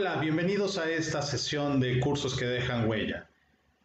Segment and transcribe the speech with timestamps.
[0.00, 3.26] Hola, bienvenidos a esta sesión de cursos que dejan huella.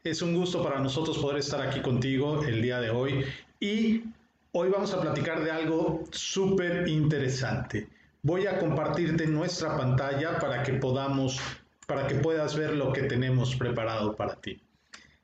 [0.03, 3.25] Es un gusto para nosotros poder estar aquí contigo el día de hoy
[3.59, 4.03] y
[4.51, 7.87] hoy vamos a platicar de algo súper interesante.
[8.21, 11.41] Voy a compartirte nuestra pantalla para que podamos,
[11.87, 14.61] para que puedas ver lo que tenemos preparado para ti.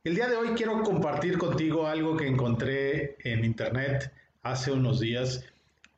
[0.04, 4.12] El día de hoy quiero compartir contigo algo que encontré en internet
[4.42, 5.46] hace unos días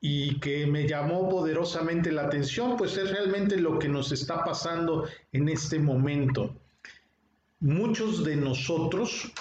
[0.03, 5.07] y que me llamó poderosamente la atención, pues es realmente lo que nos está pasando
[5.31, 6.55] en este momento.
[7.59, 9.31] Muchos de nosotros,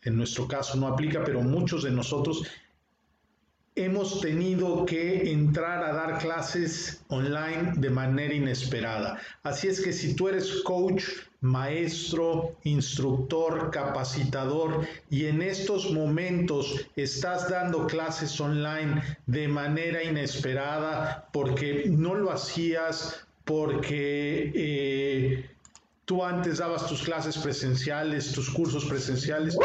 [0.00, 2.44] en nuestro caso no aplica, pero muchos de nosotros
[3.76, 9.20] hemos tenido que entrar a dar clases online de manera inesperada.
[9.42, 11.04] Así es que si tú eres coach,
[11.42, 21.84] maestro, instructor, capacitador y en estos momentos estás dando clases online de manera inesperada porque
[21.88, 24.52] no lo hacías, porque...
[24.54, 25.50] Eh,
[26.06, 29.58] tú antes dabas tus clases presenciales, tus cursos presenciales,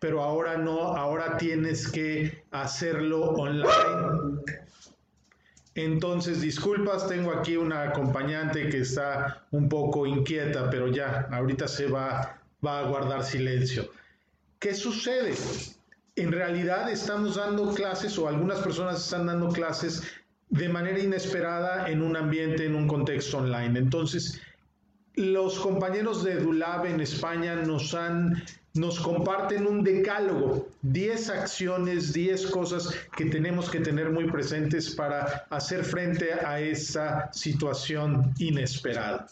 [0.00, 4.42] pero ahora no, ahora tienes que hacerlo online.
[5.74, 11.86] Entonces, disculpas, tengo aquí una acompañante que está un poco inquieta, pero ya, ahorita se
[11.86, 13.88] va, va a guardar silencio.
[14.58, 15.34] ¿Qué sucede?
[16.16, 20.02] En realidad estamos dando clases o algunas personas están dando clases
[20.50, 23.78] de manera inesperada en un ambiente, en un contexto online.
[23.78, 24.40] Entonces,
[25.18, 28.42] los compañeros de Dulab en España nos han
[28.74, 35.46] nos comparten un decálogo, 10 acciones, 10 cosas que tenemos que tener muy presentes para
[35.50, 39.26] hacer frente a esta situación inesperada.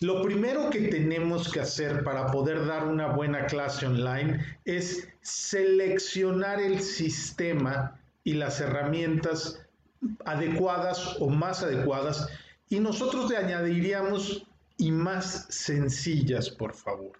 [0.00, 6.60] Lo primero que tenemos que hacer para poder dar una buena clase online es seleccionar
[6.60, 9.60] el sistema y las herramientas
[10.24, 12.28] adecuadas o más adecuadas
[12.70, 17.12] y nosotros le añadiríamos y más sencillas, por favor.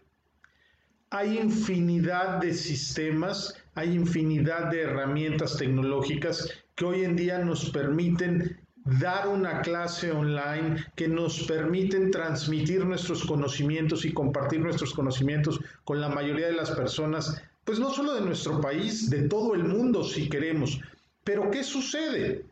[1.10, 8.60] Hay infinidad de sistemas, hay infinidad de herramientas tecnológicas que hoy en día nos permiten
[8.84, 16.00] dar una clase online, que nos permiten transmitir nuestros conocimientos y compartir nuestros conocimientos con
[16.00, 20.04] la mayoría de las personas, pues no solo de nuestro país, de todo el mundo
[20.04, 20.80] si queremos.
[21.24, 22.46] Pero ¿qué sucede?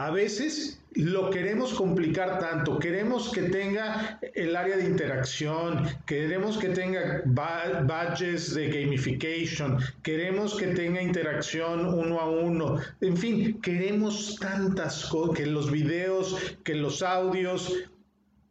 [0.00, 6.70] A veces lo queremos complicar tanto, queremos que tenga el área de interacción, queremos que
[6.70, 15.04] tenga badges de gamification, queremos que tenga interacción uno a uno, en fin, queremos tantas
[15.04, 17.70] cosas, que los videos, que los audios.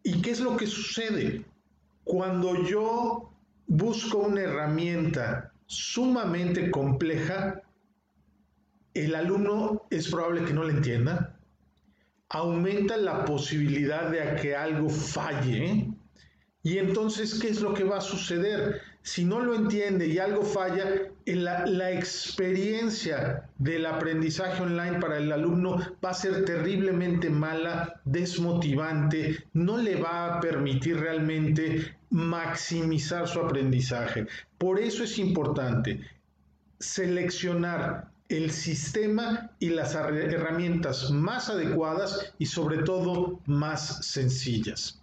[0.03, 1.43] ¿Y qué es lo que sucede?
[2.03, 3.33] Cuando yo
[3.65, 7.63] busco una herramienta sumamente compleja,
[8.93, 11.35] el alumno es probable que no le entienda,
[12.29, 15.89] aumenta la posibilidad de que algo falle.
[16.61, 18.81] Y entonces, ¿qué es lo que va a suceder?
[19.01, 20.85] Si no lo entiende y algo falla,
[21.25, 29.45] la, la, experiencia del aprendizaje online para el alumno va a ser terriblemente mala, desmotivante,
[29.53, 34.27] no le va a permitir realmente maximizar su aprendizaje.
[34.57, 36.01] Por eso es importante
[36.77, 45.01] seleccionar el sistema y las herramientas más adecuadas y sobre todo más sencillas.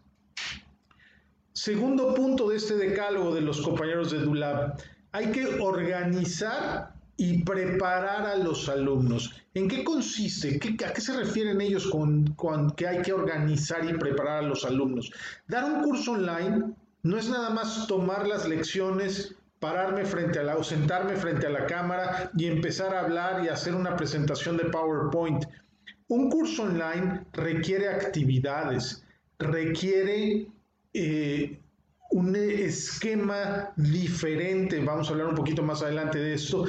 [1.53, 4.79] Segundo punto de este decálogo de los compañeros de DULAB,
[5.11, 9.35] hay que organizar y preparar a los alumnos.
[9.55, 10.61] ¿En qué consiste?
[10.87, 14.65] ¿A qué se refieren ellos con, con que hay que organizar y preparar a los
[14.65, 15.11] alumnos?
[15.49, 20.57] Dar un curso online no es nada más tomar las lecciones pararme frente a la
[20.57, 24.65] o sentarme frente a la cámara y empezar a hablar y hacer una presentación de
[24.67, 25.45] PowerPoint.
[26.09, 29.05] Un curso online requiere actividades,
[29.39, 30.47] requiere
[30.95, 31.59] eh,
[32.11, 36.65] un esquema diferente, vamos a hablar un poquito más adelante de esto,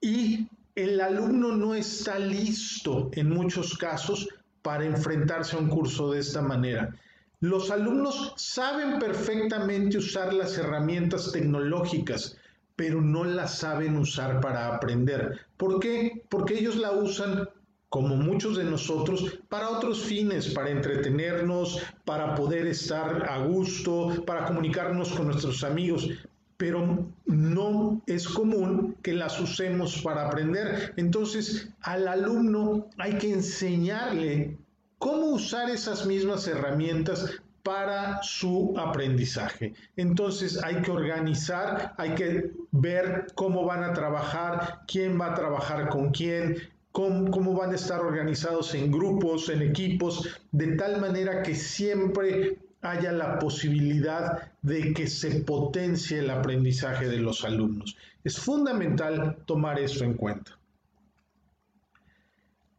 [0.00, 4.28] y el alumno no está listo en muchos casos
[4.62, 6.94] para enfrentarse a un curso de esta manera.
[7.42, 12.36] Los alumnos saben perfectamente usar las herramientas tecnológicas,
[12.76, 15.46] pero no las saben usar para aprender.
[15.56, 16.22] ¿Por qué?
[16.28, 17.48] Porque ellos la usan
[17.88, 24.44] como muchos de nosotros, para otros fines, para entretenernos, para poder estar a gusto, para
[24.44, 26.10] comunicarnos con nuestros amigos,
[26.58, 30.92] pero no es común que las usemos para aprender.
[30.98, 34.58] Entonces, al alumno hay que enseñarle
[35.00, 39.72] cómo usar esas mismas herramientas para su aprendizaje.
[39.96, 45.88] Entonces hay que organizar, hay que ver cómo van a trabajar, quién va a trabajar
[45.88, 46.56] con quién,
[46.92, 53.10] cómo, van a estar organizados en grupos, en equipos, de tal manera que siempre haya
[53.10, 57.96] la posibilidad de que se potencie el aprendizaje de los alumnos.
[58.22, 60.59] Es fundamental tomar esto en cuenta.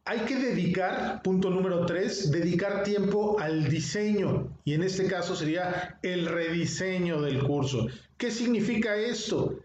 [0.04, 5.98] Hay que dedicar, punto número tres, dedicar tiempo al diseño y en este caso sería
[6.02, 7.86] el rediseño del curso.
[8.16, 9.60] ¿Qué significa esto?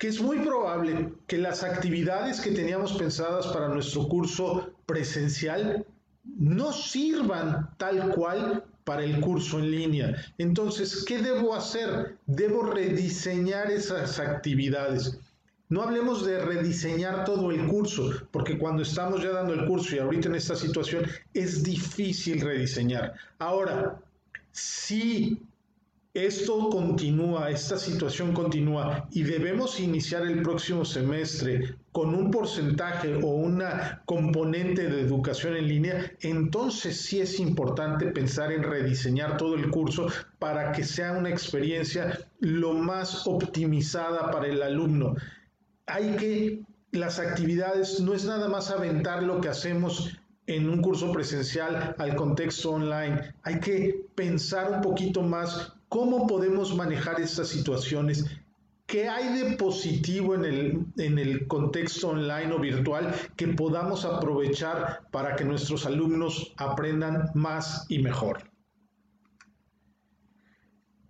[0.00, 5.84] que es muy probable que las actividades que teníamos pensadas para nuestro curso presencial
[6.24, 10.16] no sirvan tal cual para el curso en línea.
[10.38, 12.16] Entonces, ¿qué debo hacer?
[12.24, 15.20] Debo rediseñar esas actividades.
[15.70, 20.00] No hablemos de rediseñar todo el curso, porque cuando estamos ya dando el curso y
[20.00, 23.14] ahorita en esta situación es difícil rediseñar.
[23.38, 24.00] Ahora,
[24.50, 25.40] si
[26.12, 33.28] esto continúa, esta situación continúa y debemos iniciar el próximo semestre con un porcentaje o
[33.28, 39.70] una componente de educación en línea, entonces sí es importante pensar en rediseñar todo el
[39.70, 40.08] curso
[40.40, 45.14] para que sea una experiencia lo más optimizada para el alumno.
[45.92, 50.16] Hay que, las actividades no es nada más aventar lo que hacemos
[50.46, 53.34] en un curso presencial al contexto online.
[53.42, 58.24] Hay que pensar un poquito más ¿Cómo podemos manejar estas situaciones?
[58.86, 65.00] ¿Qué hay de positivo en el, en el contexto online o virtual que podamos aprovechar
[65.10, 68.48] para que nuestros alumnos aprendan más y mejor?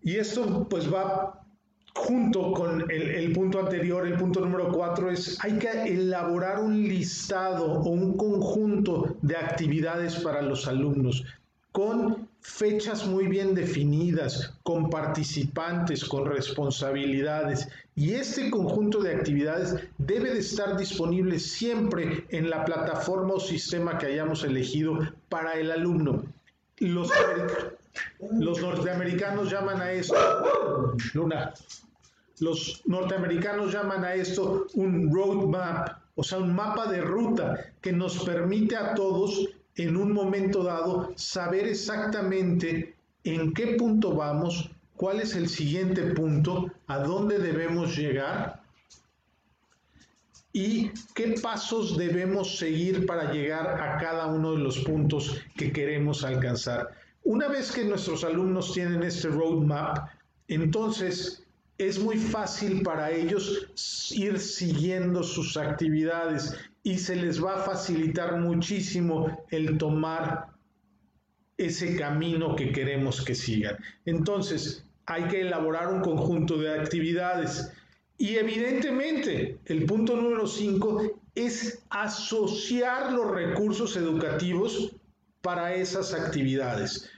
[0.00, 1.46] Y esto pues va
[1.94, 6.82] junto con el, el, punto anterior, el punto número cuatro, es hay que elaborar un
[6.82, 11.24] listado o un conjunto de actividades para los alumnos
[11.72, 17.68] con fechas muy bien definidas, con participantes, con responsabilidades.
[17.94, 23.98] Y este conjunto de actividades debe de estar disponible siempre en la plataforma o sistema
[23.98, 24.98] que hayamos elegido
[25.28, 26.24] para el alumno.
[26.78, 27.10] Los,
[28.20, 31.52] los norteamericanos llaman a esto, Luna,
[32.40, 38.24] los norteamericanos llaman a esto un roadmap, o sea, un mapa de ruta que nos
[38.24, 42.94] permite a todos en un momento dado saber exactamente
[43.24, 48.62] en qué punto vamos, cuál es el siguiente punto, a dónde debemos llegar
[50.52, 56.24] y qué pasos debemos seguir para llegar a cada uno de los puntos que queremos
[56.24, 56.90] alcanzar.
[57.22, 60.08] Una vez que nuestros alumnos tienen este roadmap,
[60.48, 61.46] entonces
[61.78, 63.68] es muy fácil para ellos
[64.12, 70.48] ir siguiendo sus actividades y se les va a facilitar muchísimo el tomar
[71.56, 73.76] ese camino que queremos que sigan.
[74.06, 77.70] Entonces, hay que elaborar un conjunto de actividades.
[78.16, 84.94] Y evidentemente, el punto número 5 es asociar los recursos educativos
[85.42, 87.10] para esas actividades.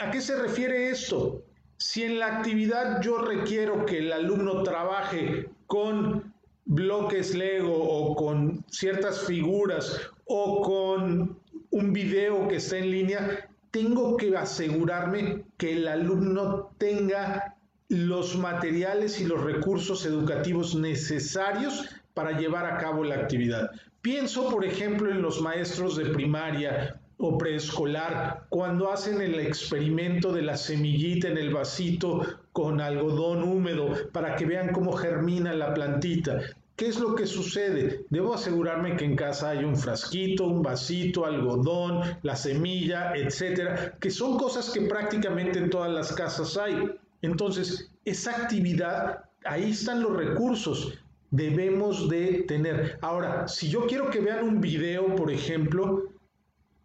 [0.00, 1.42] ¿A qué se refiere esto?
[1.78, 6.32] Si en la actividad yo requiero que el alumno trabaje con
[6.64, 11.38] bloques Lego o con ciertas figuras o con
[11.70, 17.56] un video que está en línea, tengo que asegurarme que el alumno tenga
[17.88, 21.84] los materiales y los recursos educativos necesarios
[22.14, 23.70] para llevar a cabo la actividad.
[24.00, 30.42] Pienso, por ejemplo, en los maestros de primaria o preescolar, cuando hacen el experimento de
[30.42, 36.40] la semillita en el vasito con algodón húmedo para que vean cómo germina la plantita.
[36.76, 38.04] ¿Qué es lo que sucede?
[38.10, 44.10] Debo asegurarme que en casa hay un frasquito, un vasito, algodón, la semilla, etcétera, que
[44.10, 46.76] son cosas que prácticamente en todas las casas hay.
[47.22, 50.98] Entonces, esa actividad, ahí están los recursos,
[51.30, 52.98] debemos de tener.
[53.00, 56.10] Ahora, si yo quiero que vean un video, por ejemplo,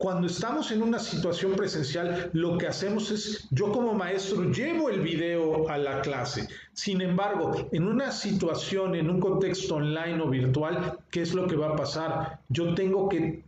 [0.02, 5.02] cuando estamos en una situación presencial, lo que hacemos es, yo como maestro llevo el
[5.02, 6.48] video a la clase.
[6.74, 11.56] Sin embargo, en una situación, en un contexto online o virtual, ¿qué es lo que
[11.56, 12.40] va a pasar?
[12.50, 13.44] Yo tengo que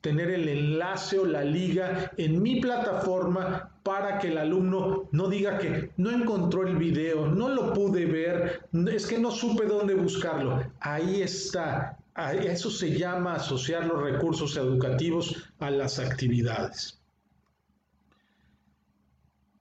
[0.00, 5.58] tener el enlace o la liga en mi plataforma para que el alumno no diga
[5.58, 10.62] que no encontró el video, no lo pude ver, es que no supe dónde buscarlo.
[10.80, 16.98] Ahí está, eso se llama asociar los recursos educativos a las actividades.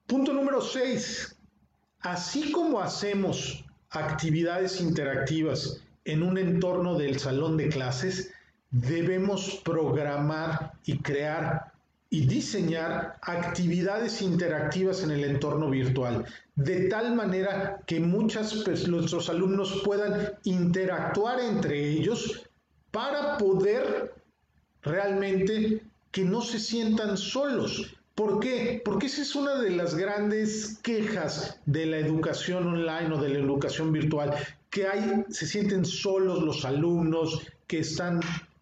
[0.08, 1.36] Punto número 6.
[2.00, 8.32] Así como hacemos actividades interactivas en un entorno del salón de clases,
[8.72, 11.74] debemos programar y crear
[12.10, 19.30] y diseñar actividades interactivas en el entorno virtual, de tal manera que muchos pues, nuestros
[19.30, 22.47] alumnos puedan interactuar entre ellos
[22.98, 24.12] para poder
[24.82, 27.96] realmente que no se sientan solos.
[28.16, 28.82] ¿Por qué?
[28.84, 33.38] Porque esa es una de las grandes quejas de la educación online o de la
[33.38, 34.34] educación virtual,
[34.72, 38.20] que hay, se sienten solos los alumnos que están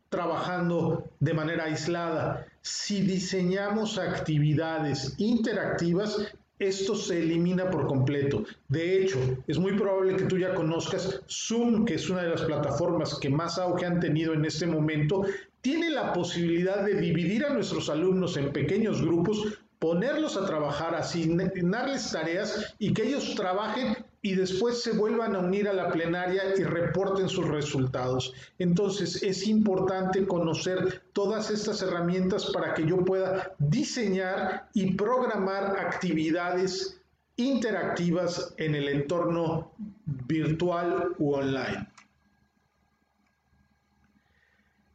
[0.09, 2.45] trabajando de manera aislada.
[2.61, 6.17] Si diseñamos actividades interactivas,
[6.59, 8.43] esto se elimina por completo.
[8.69, 12.43] De hecho, es muy probable que tú ya conozcas Zoom, que es una de las
[12.43, 15.25] plataformas que más auge han tenido en este momento,
[15.61, 22.11] tiene la posibilidad de dividir a nuestros alumnos en pequeños grupos, ponerlos a trabajar, asignarles
[22.11, 23.94] tareas y que ellos trabajen
[24.25, 28.33] y después se vuelvan a unir a la plenaria y reporten sus resultados.
[28.57, 36.99] Entonces es importante conocer todas estas herramientas para que yo pueda diseñar y programar actividades
[37.35, 39.71] interactivas en el entorno
[40.07, 41.87] virtual u online.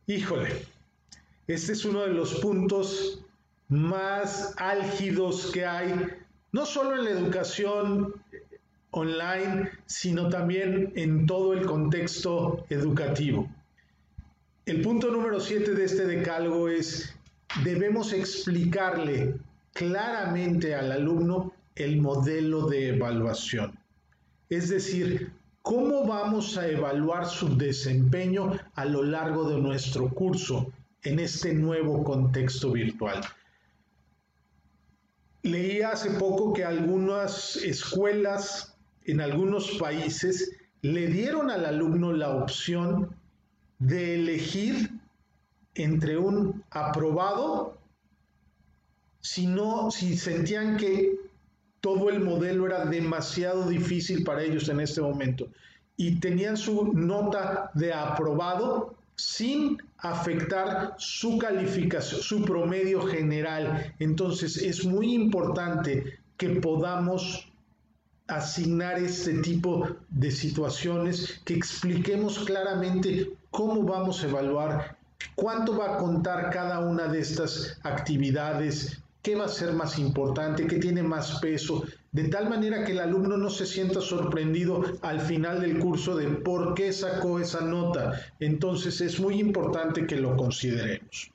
[0.08, 0.66] Híjole,
[1.46, 3.22] este es uno de los puntos
[3.68, 5.94] más álgidos que hay,
[6.50, 8.12] no solo en la educación
[8.92, 13.48] online, sino también en todo el contexto educativo.
[14.66, 17.14] El punto número 7 de este decálogo es,
[17.64, 19.34] debemos explicarle
[19.72, 23.78] claramente al alumno el modelo de evaluación.
[24.48, 25.32] Es decir,
[25.62, 32.04] cómo vamos a evaluar su desempeño a lo largo de nuestro curso en este nuevo
[32.04, 33.20] contexto virtual.
[35.42, 38.69] Leí hace poco que algunas escuelas
[39.04, 40.52] en algunos países
[40.82, 43.14] le dieron al alumno la opción
[43.78, 44.90] de elegir
[45.74, 47.78] entre un aprobado
[49.20, 51.16] si no, si sentían que
[51.80, 55.48] todo el modelo era demasiado difícil para ellos en este momento
[55.96, 63.94] y tenían su nota de aprobado sin afectar su calificación, su promedio general.
[63.98, 67.49] Entonces es muy importante que podamos
[68.30, 74.96] asignar este tipo de situaciones, que expliquemos claramente cómo vamos a evaluar,
[75.34, 80.66] cuánto va a contar cada una de estas actividades, qué va a ser más importante,
[80.66, 85.20] qué tiene más peso, de tal manera que el alumno no se sienta sorprendido al
[85.20, 88.20] final del curso de por qué sacó esa nota.
[88.40, 91.32] Entonces es muy importante que lo consideremos.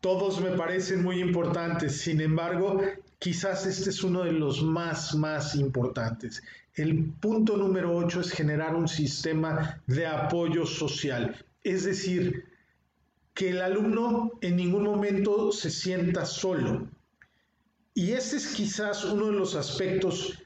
[0.00, 2.80] Todos me parecen muy importantes, sin embargo,
[3.18, 6.40] quizás este es uno de los más, más importantes.
[6.74, 12.44] El punto número 8 es generar un sistema de apoyo social, es decir,
[13.34, 16.88] que el alumno en ningún momento se sienta solo.
[17.94, 20.40] Y este es quizás uno de los aspectos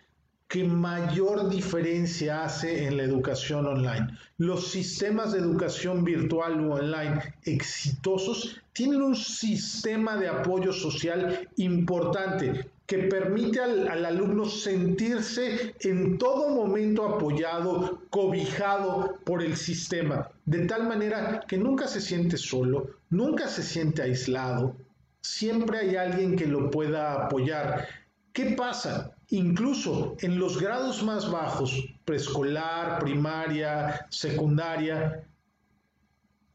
[0.53, 4.09] que mayor diferencia hace en la educación online.
[4.37, 12.69] Los sistemas de educación virtual o online exitosos tienen un sistema de apoyo social importante
[12.85, 20.67] que permite al, al, alumno sentirse en todo momento apoyado, cobijado por el sistema, de
[20.67, 24.77] tal manera que nunca se siente solo, nunca se siente aislado,
[25.23, 27.89] siempre hay alguien que lo pueda apoyar.
[28.35, 29.12] ¿Qué pasa?
[29.33, 35.27] Incluso en los grados más bajos, preescolar, primaria, secundaria,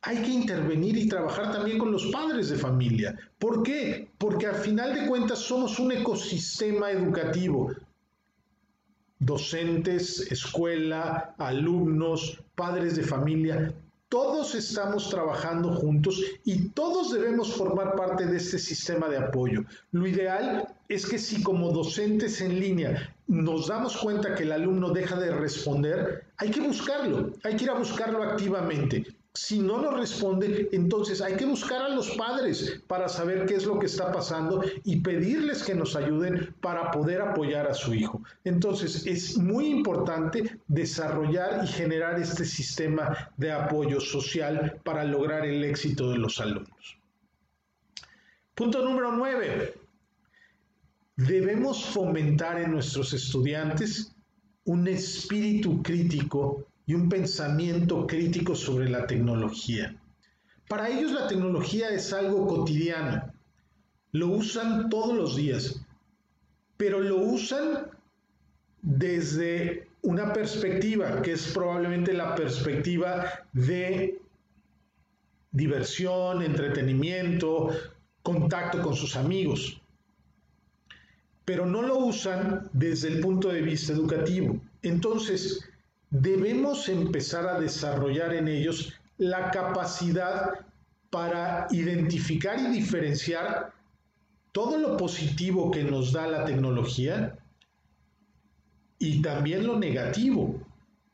[0.04, 3.18] hay que intervenir y trabajar también con los padres de familia.
[3.40, 4.12] ¿Por qué?
[4.20, 7.72] Porque al final de cuentas somos un ecosistema educativo.
[9.18, 13.74] Docentes, escuela, alumnos, padres de familia,
[14.10, 19.64] todos estamos trabajando juntos y todos debemos formar parte de este sistema de apoyo.
[19.92, 24.92] Lo ideal es que si como docentes en línea nos damos cuenta que el alumno
[24.92, 29.06] deja de responder, hay que buscarlo, hay que ir a buscarlo activamente.
[29.38, 33.68] Si no nos responde, entonces hay que buscar a los padres para saber qué es
[33.68, 38.24] lo que está pasando y pedirles que nos ayuden para poder apoyar a su hijo.
[38.44, 45.64] Entonces es muy importante desarrollar y generar este sistema de apoyo social para lograr el
[45.64, 46.98] éxito de los alumnos.
[48.56, 49.76] Punto número nueve.
[51.16, 54.16] Debemos fomentar en nuestros estudiantes
[54.66, 59.96] un espíritu crítico y un pensamiento crítico sobre la tecnología.
[60.68, 63.32] Para ellos la tecnología es algo cotidiano,
[64.14, 65.86] lo usan todos los días,
[66.78, 67.92] pero lo usan
[68.82, 74.22] desde una perspectiva que es probablemente la perspectiva de
[75.52, 77.70] diversión, entretenimiento,
[78.24, 79.82] contacto con sus amigos,
[81.44, 84.60] pero no lo usan desde el punto de vista educativo.
[84.82, 85.68] Entonces,
[86.10, 90.66] debemos empezar a desarrollar en ellos la capacidad
[91.10, 93.74] para identificar y diferenciar
[94.52, 97.38] todo lo positivo que nos da la tecnología
[99.00, 100.60] y también lo negativo,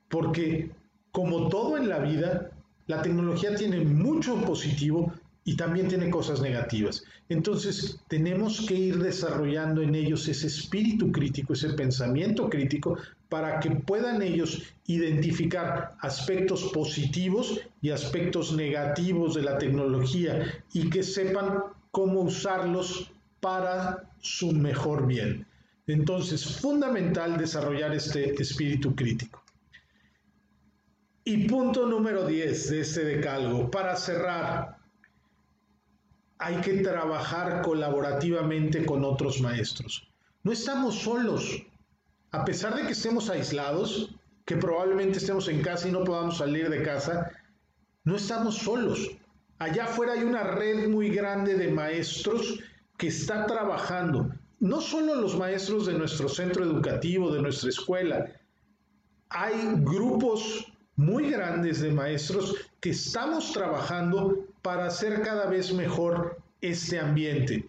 [0.10, 0.72] porque
[1.12, 2.52] como todo en la vida,
[2.88, 5.14] la tecnología tiene mucho positivo
[5.46, 7.04] y también tiene cosas negativas.
[7.30, 12.98] Entonces, tenemos que ir desarrollando en ellos ese espíritu crítico, ese pensamiento crítico,
[13.30, 21.04] para que puedan ellos identificar aspectos positivos y aspectos negativos de la tecnología y que
[21.04, 25.46] sepan cómo usarlos para su mejor bien.
[25.88, 29.44] Entonces, fundamental desarrollar este espíritu crítico.
[31.26, 34.78] Y punto número 10 de este decalgo, para cerrar,
[36.44, 40.12] hay que trabajar colaborativamente con otros maestros.
[40.44, 41.64] No estamos solos.
[42.32, 46.70] A pesar de que estemos aislados, que probablemente estemos en casa y no podamos salir
[46.70, 47.32] de casa,
[48.04, 49.10] no estamos solos.
[49.58, 52.60] Allá afuera hay una red muy grande de maestros
[52.98, 54.30] que está trabajando.
[54.60, 58.30] No solo los maestros de nuestro centro educativo, de nuestra escuela.
[59.30, 67.00] Hay grupos muy grandes de maestros que estamos trabajando para hacer cada vez mejor este
[67.00, 67.66] ambiente.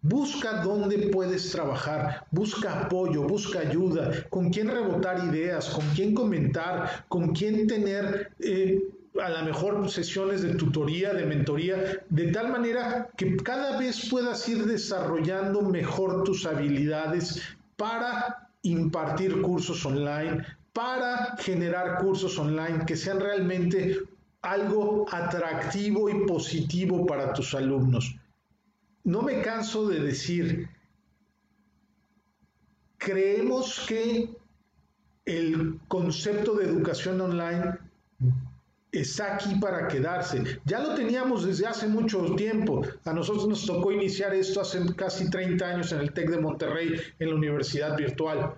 [0.00, 7.04] Busca dónde puedes trabajar, busca apoyo, busca ayuda, con quién rebotar ideas, con quién comentar,
[7.08, 8.82] con quién tener eh,
[9.20, 14.48] a lo mejor sesiones de tutoría, de mentoría, de tal manera que cada vez puedas
[14.48, 17.40] ir desarrollando mejor tus habilidades
[17.76, 23.98] para impartir cursos online, para generar cursos online que sean realmente
[24.42, 28.16] algo atractivo y positivo para tus alumnos.
[29.04, 30.68] No me canso de decir,
[32.98, 34.30] creemos que
[35.24, 37.78] el concepto de educación online
[38.92, 40.60] está aquí para quedarse.
[40.64, 42.82] Ya lo teníamos desde hace mucho tiempo.
[43.04, 47.00] A nosotros nos tocó iniciar esto hace casi 30 años en el TEC de Monterrey,
[47.18, 48.54] en la Universidad Virtual.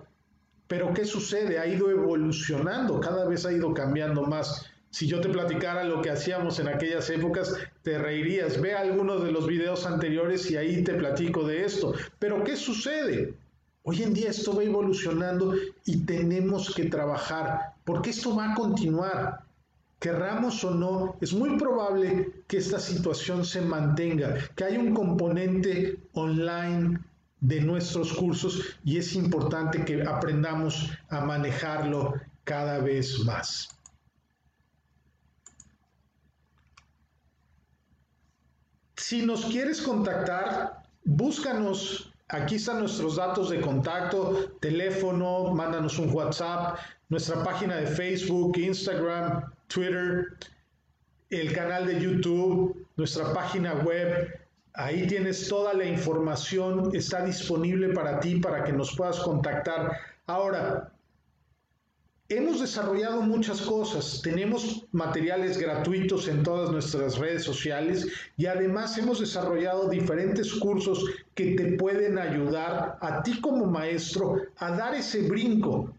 [0.67, 1.59] Pero ¿qué sucede?
[1.59, 4.65] Ha ido evolucionando, cada vez ha ido cambiando más.
[4.89, 8.59] Si yo te platicara lo que hacíamos en aquellas épocas, te reirías.
[8.61, 11.93] Ve algunos de los videos anteriores y ahí te platico de esto.
[12.17, 13.33] Pero ¿qué sucede?
[13.83, 15.53] Hoy en día esto va evolucionando
[15.85, 19.41] y tenemos que trabajar porque esto va a continuar.
[19.99, 25.99] Querramos o no, es muy probable que esta situación se mantenga, que haya un componente
[26.13, 26.99] online
[27.47, 33.69] de nuestros cursos y es importante que aprendamos a manejarlo cada vez más.
[38.97, 42.11] Si nos quieres contactar, búscanos.
[42.29, 46.79] Aquí están nuestros datos de contacto, teléfono, mándanos un WhatsApp,
[47.09, 50.35] nuestra página de Facebook, Instagram, Twitter,
[51.29, 54.44] el canal de YouTube, nuestra página web,
[54.77, 59.97] Ahí tienes toda la información, está disponible para ti para que nos puedas contactar.
[60.27, 60.91] Ahora,
[62.27, 69.19] hemos desarrollado muchas cosas, tenemos materiales gratuitos en todas nuestras redes sociales y además hemos
[69.19, 75.93] desarrollado diferentes cursos que te pueden ayudar a ti como maestro a dar ese brinco.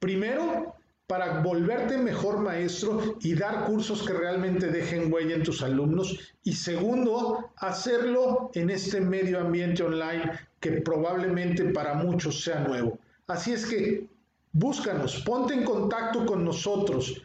[0.00, 0.75] Primero,
[1.06, 6.18] para volverte mejor maestro y dar cursos que realmente dejen huella en tus alumnos.
[6.42, 12.98] Y segundo, hacerlo en este medio ambiente online que probablemente para muchos sea nuevo.
[13.28, 14.06] Así es que
[14.52, 17.22] búscanos, ponte en contacto con nosotros.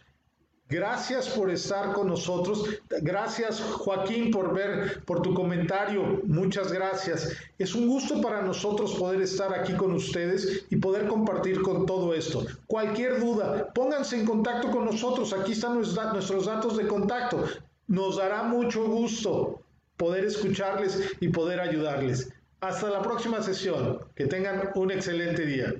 [0.71, 2.63] Gracias por estar con nosotros.
[3.01, 6.21] Gracias Joaquín por ver, por tu comentario.
[6.23, 7.35] Muchas gracias.
[7.59, 12.13] Es un gusto para nosotros poder estar aquí con ustedes y poder compartir con todo
[12.13, 12.45] esto.
[12.67, 15.33] Cualquier duda, pónganse en contacto con nosotros.
[15.33, 17.43] Aquí están nuestros datos de contacto.
[17.87, 19.59] Nos dará mucho gusto
[19.97, 22.29] poder escucharles y poder ayudarles.
[22.61, 23.99] Hasta la próxima sesión.
[24.15, 25.73] Que tengan un excelente día.